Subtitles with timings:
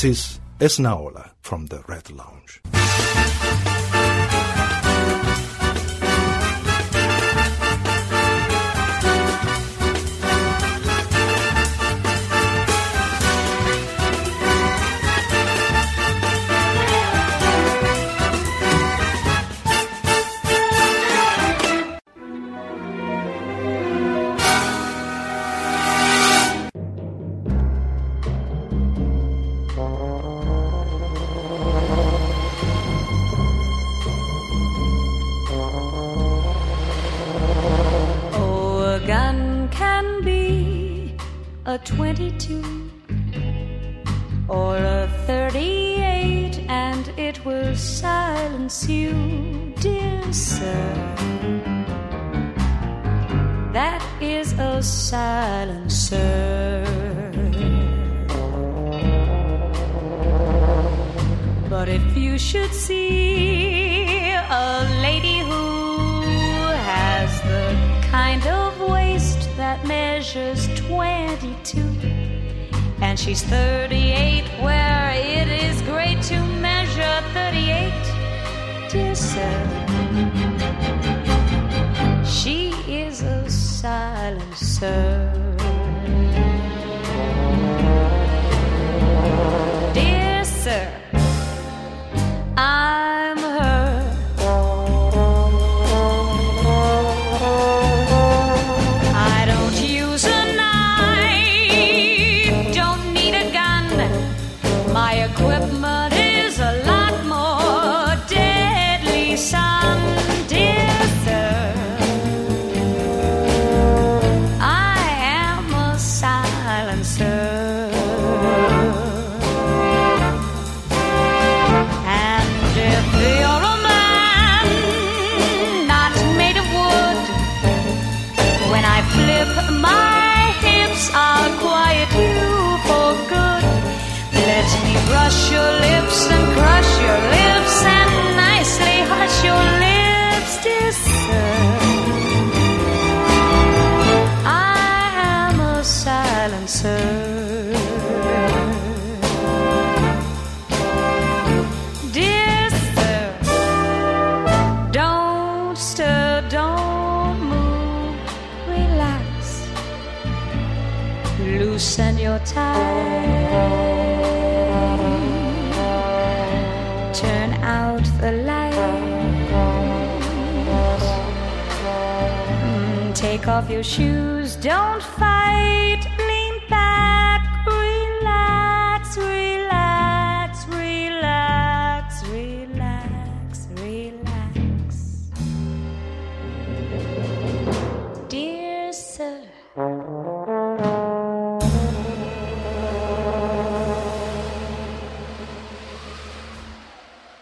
[0.00, 2.62] This is Esnaola from the Red Lounge.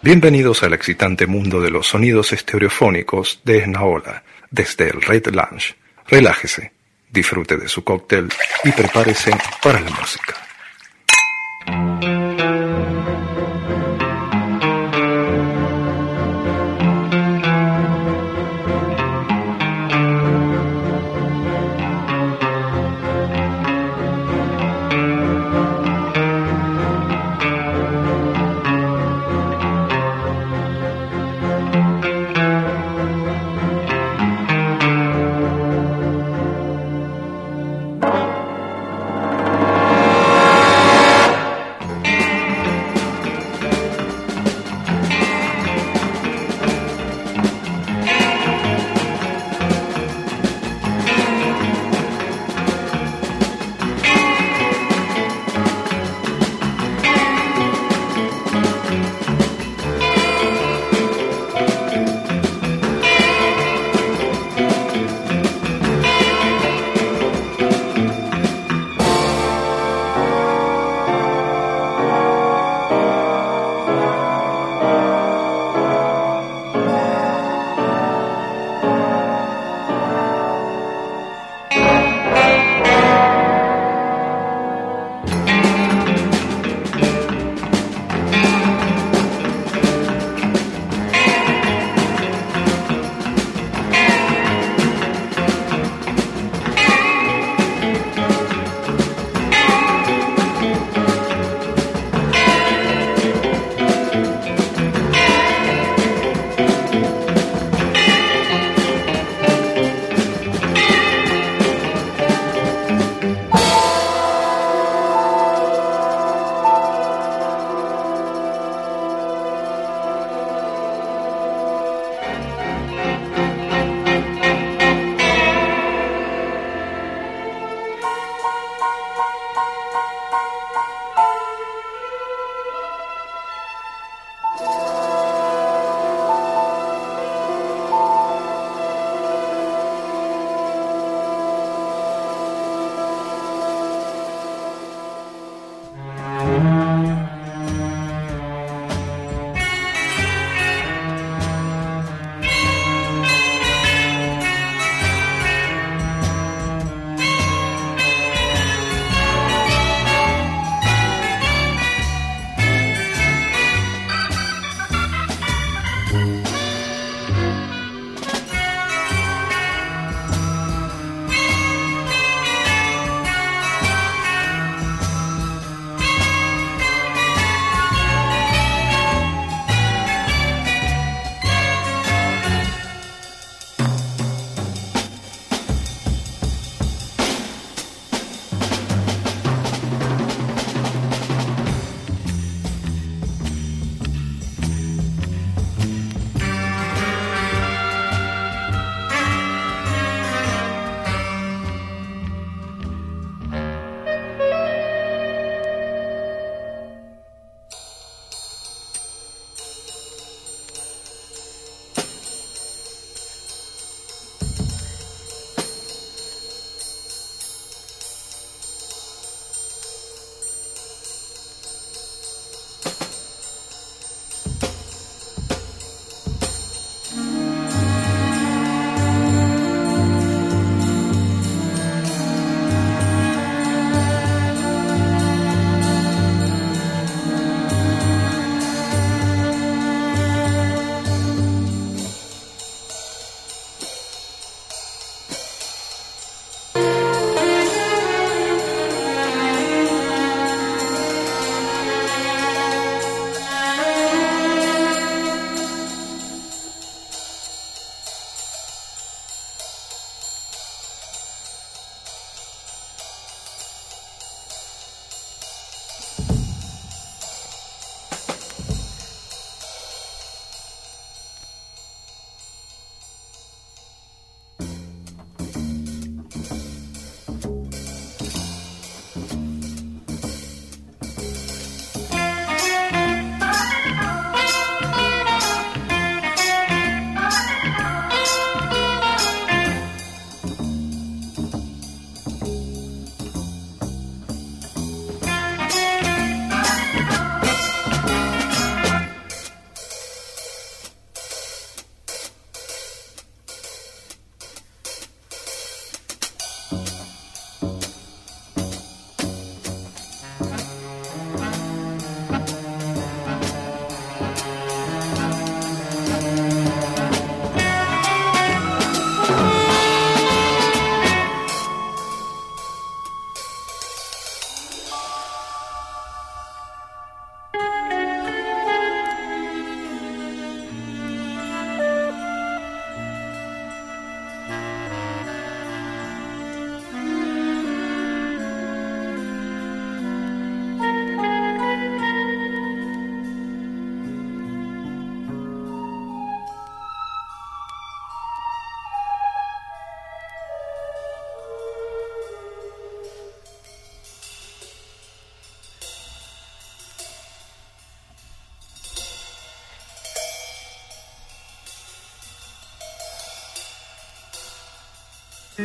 [0.07, 4.23] Bienvenidos al excitante mundo de los sonidos estereofónicos de Esnaola,
[4.53, 5.75] desde el Red Lounge.
[6.07, 6.71] Relájese,
[7.11, 8.29] disfrute de su cóctel
[8.63, 10.46] y prepárese para la música.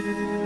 [0.01, 0.40] Música,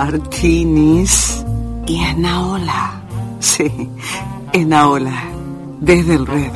[0.00, 1.44] martinis
[1.86, 3.02] y Enaola.
[3.38, 3.70] Sí,
[4.54, 5.24] Enaola,
[5.80, 6.52] desde el Red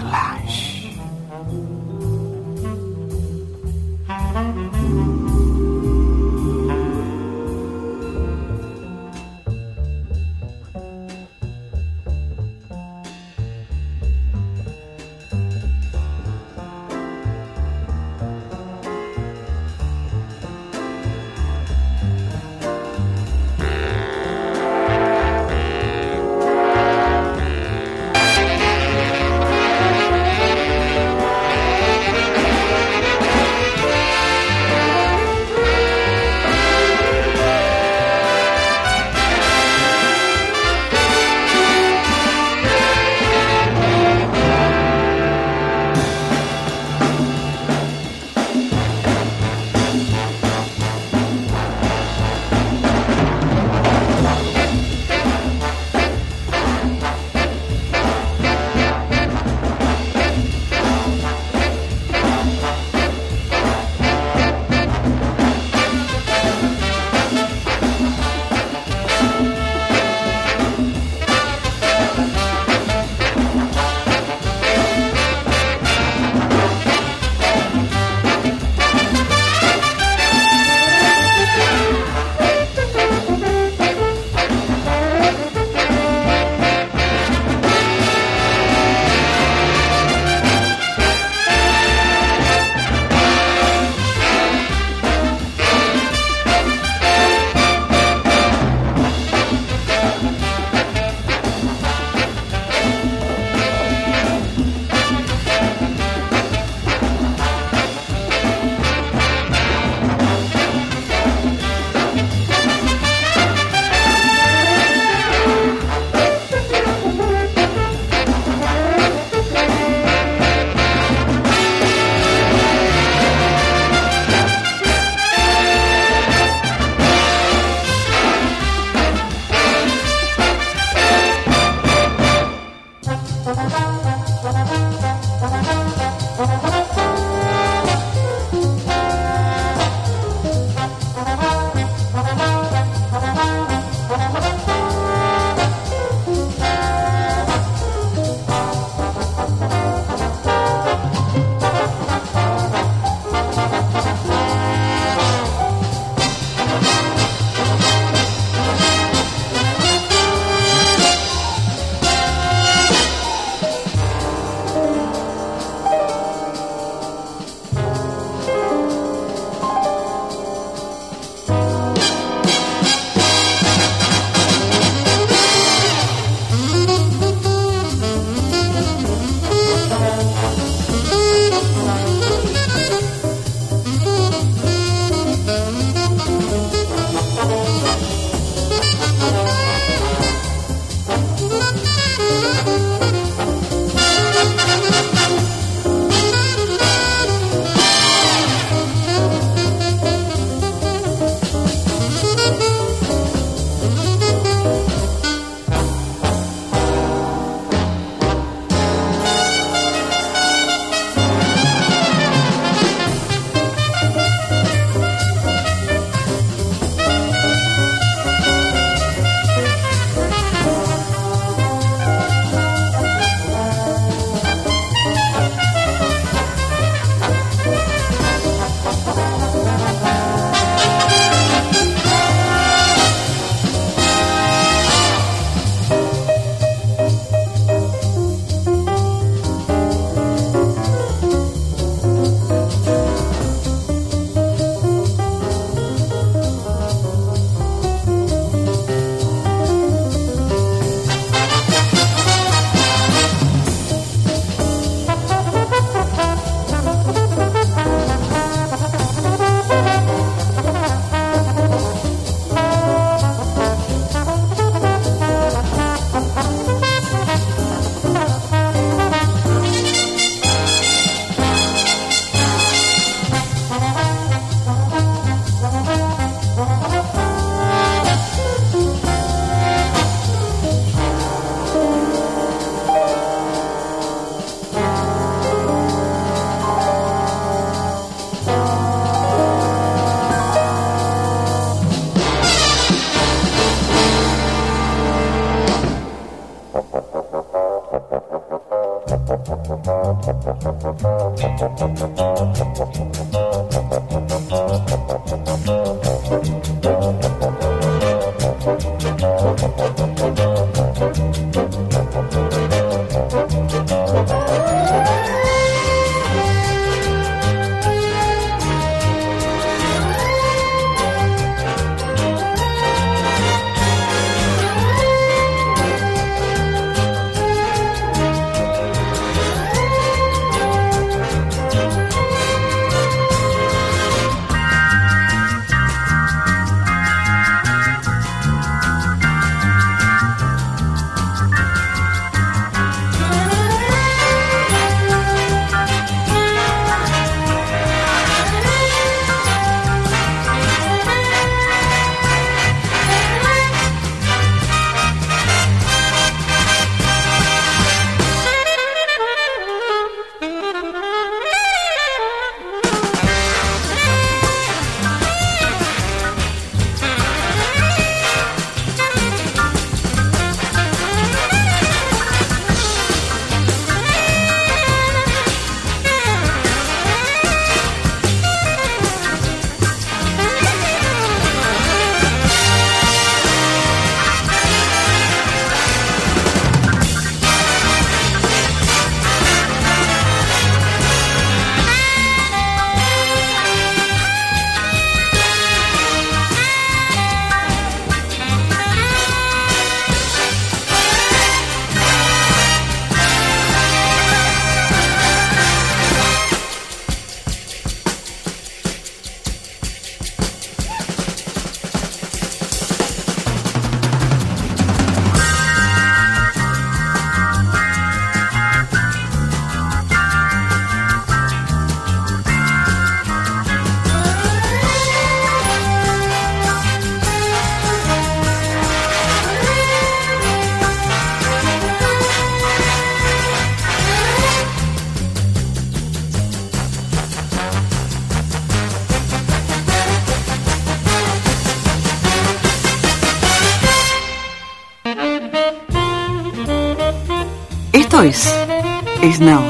[449.35, 449.64] Esnaola,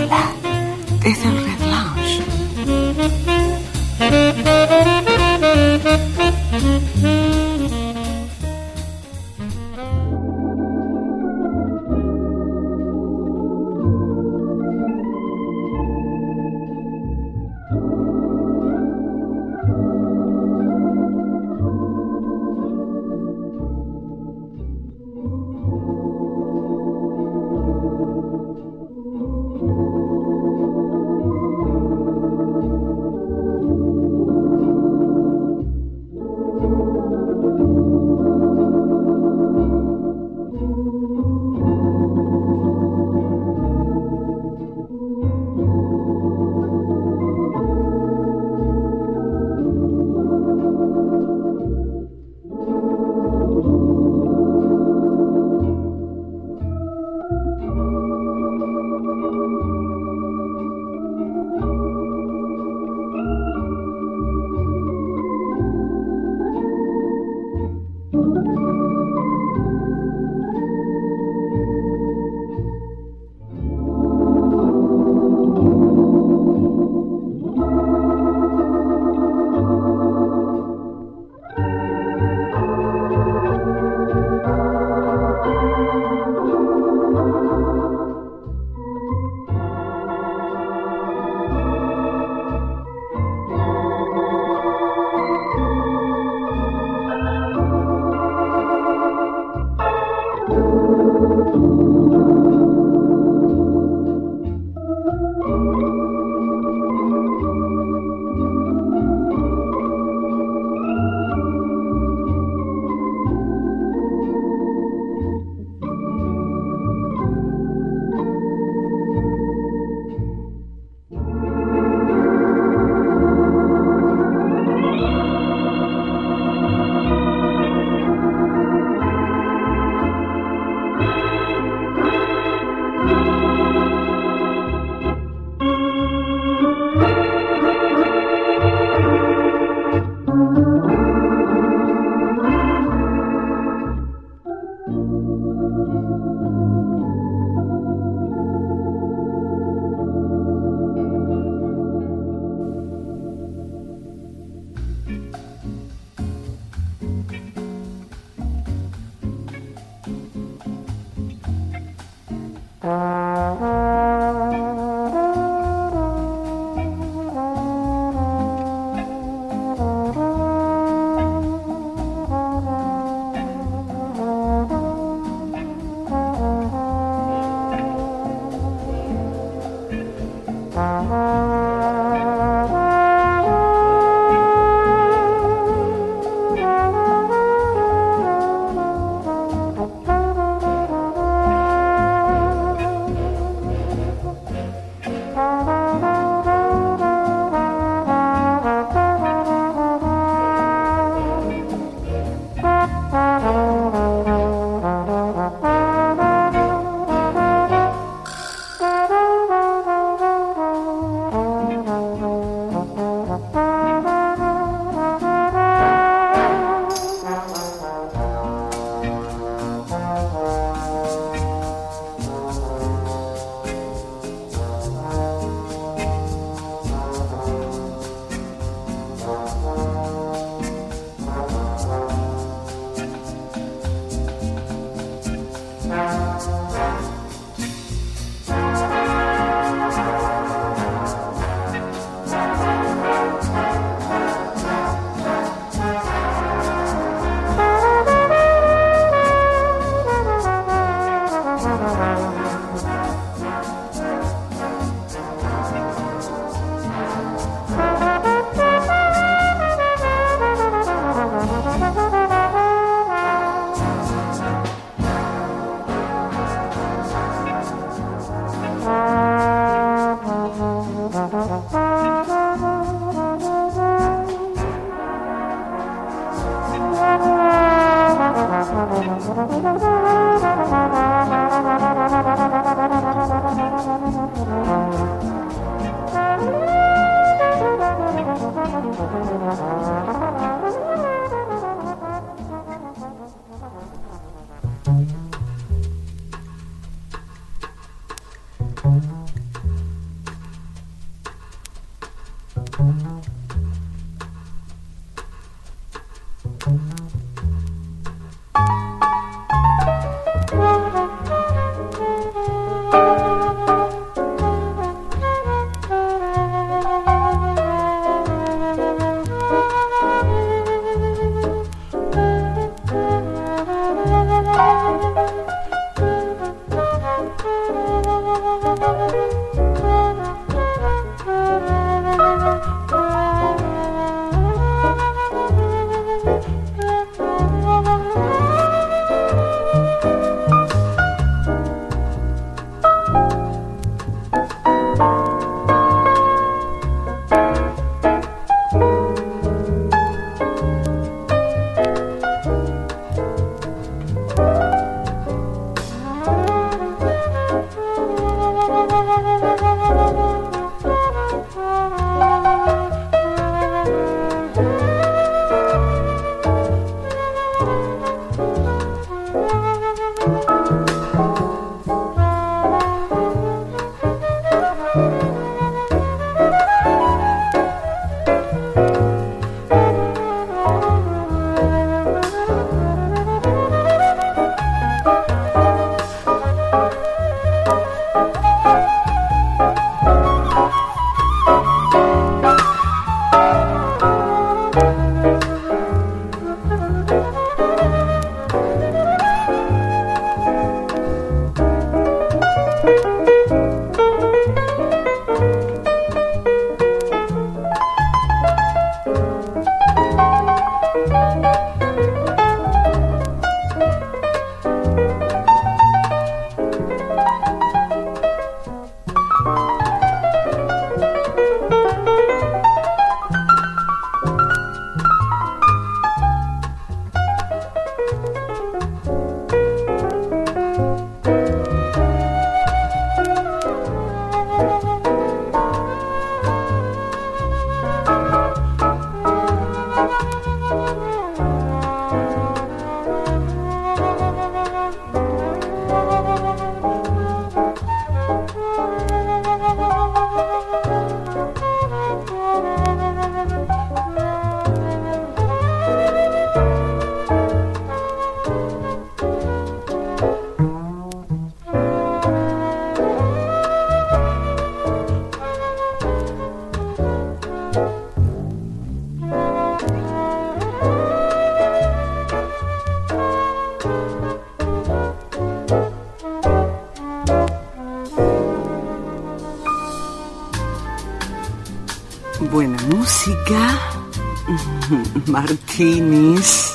[485.75, 486.73] martinis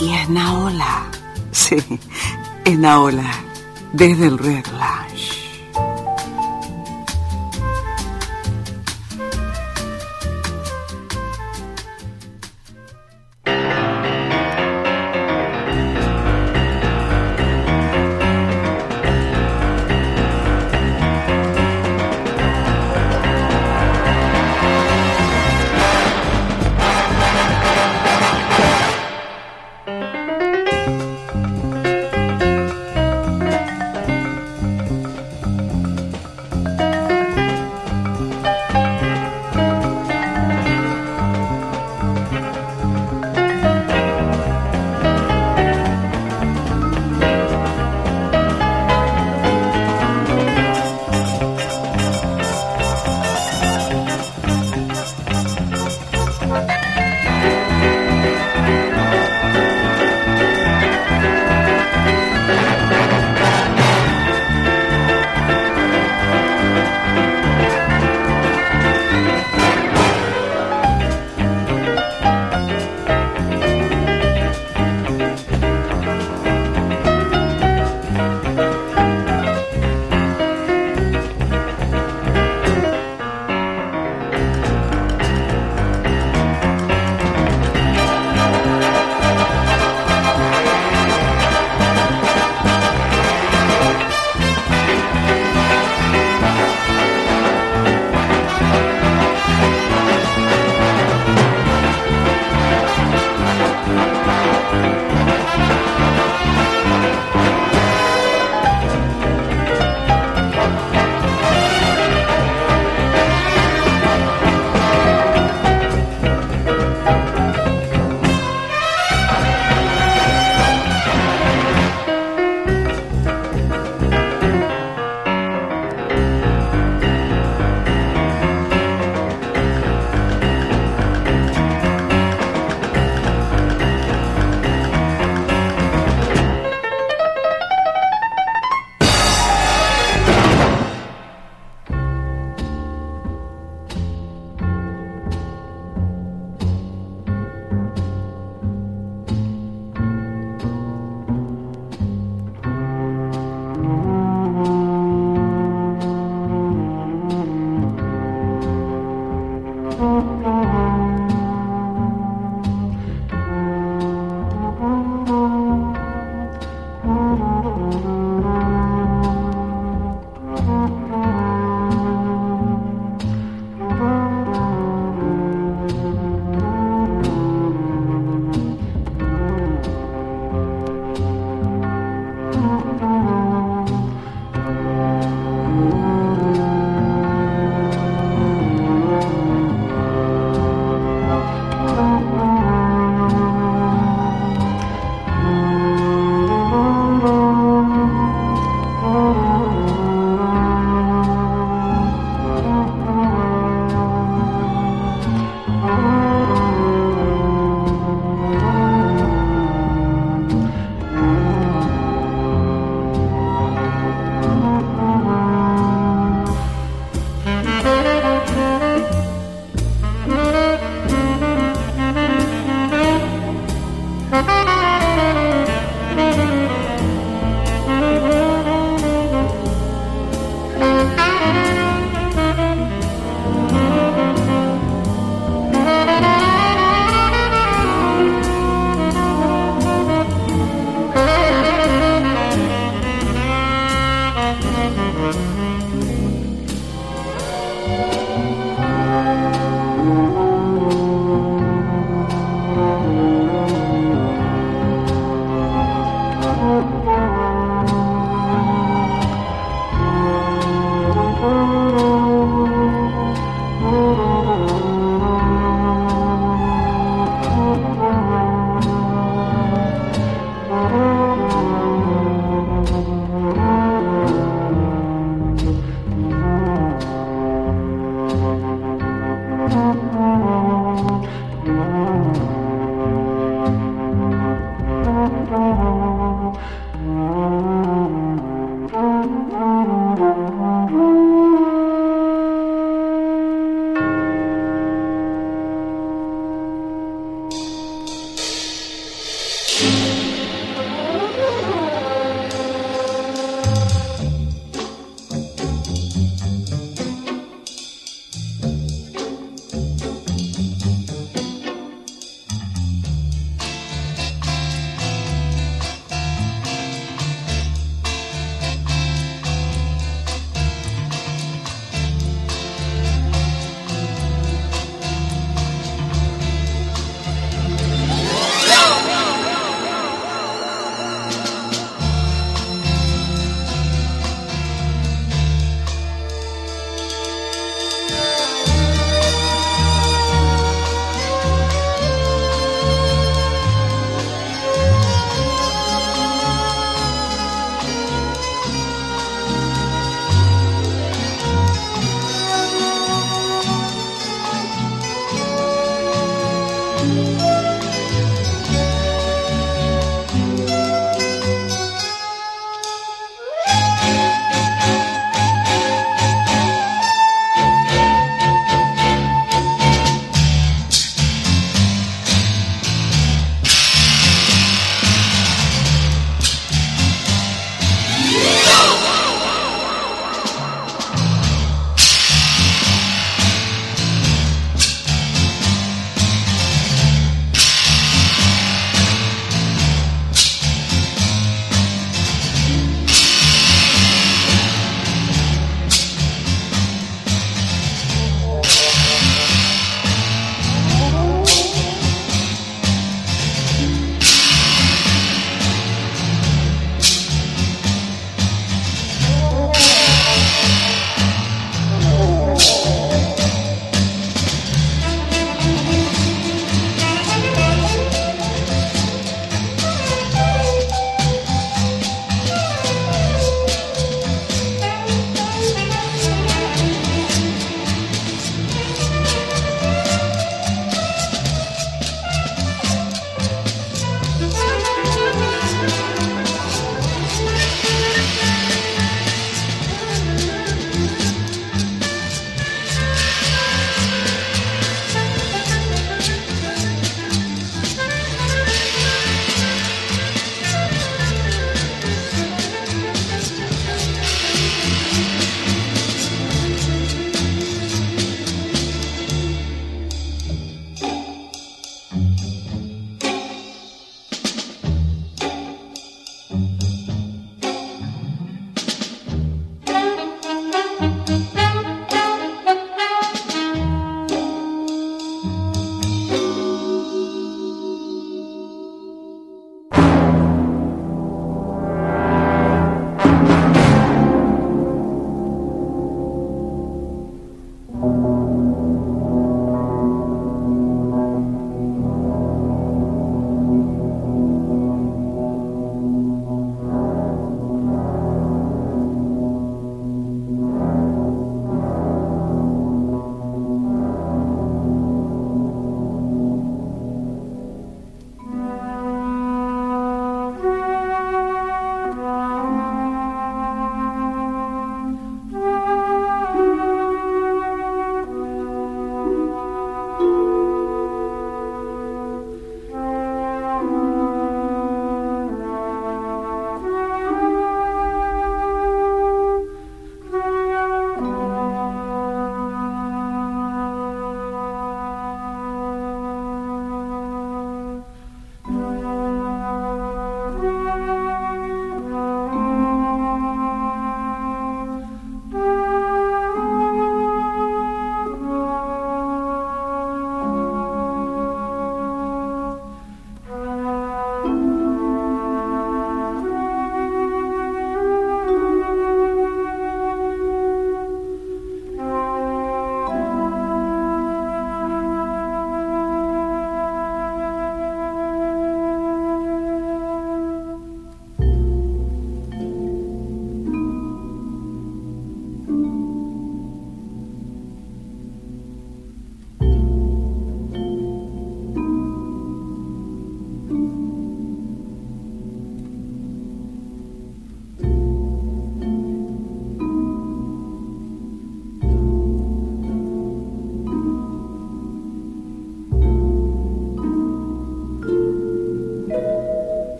[0.00, 1.06] y esnaola.
[1.52, 1.76] Sí,
[2.64, 3.30] esnaola,
[3.92, 4.66] desde el Red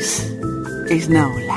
[0.00, 1.49] Esto es Esnaola,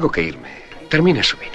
[0.00, 0.48] Tengo que irme.
[0.88, 1.49] Termine su vino.